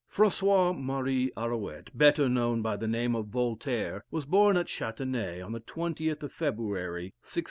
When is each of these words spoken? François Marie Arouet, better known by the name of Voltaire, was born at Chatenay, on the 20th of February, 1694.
François 0.11 0.75
Marie 0.75 1.29
Arouet, 1.37 1.83
better 1.93 2.27
known 2.27 2.63
by 2.63 2.75
the 2.75 2.87
name 2.87 3.15
of 3.15 3.27
Voltaire, 3.27 4.03
was 4.09 4.25
born 4.25 4.57
at 4.57 4.65
Chatenay, 4.65 5.41
on 5.43 5.51
the 5.51 5.59
20th 5.61 6.23
of 6.23 6.31
February, 6.33 7.13
1694. 7.21 7.39